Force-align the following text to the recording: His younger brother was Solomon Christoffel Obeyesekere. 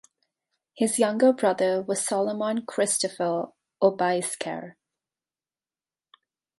His 0.73 0.97
younger 0.97 1.31
brother 1.31 1.79
was 1.83 2.03
Solomon 2.03 2.65
Christoffel 2.65 3.53
Obeyesekere. 3.83 4.73